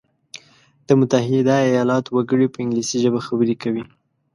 [0.87, 3.83] د متحده ایلاتو وګړي په انګلیسي ژبه خبري کوي.